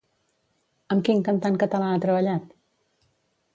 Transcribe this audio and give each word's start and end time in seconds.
Amb 0.95 1.05
quin 1.09 1.21
cantant 1.27 1.61
català 1.65 1.91
ha 1.97 2.01
treballat? 2.07 2.51